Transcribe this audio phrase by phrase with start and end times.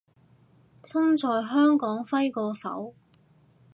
[0.83, 2.95] 身在香港揮個手